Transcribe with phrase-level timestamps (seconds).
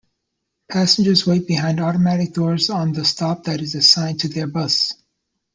[0.67, 4.93] Passengers wait behind automatic doors on the stop that is assigned to their bus.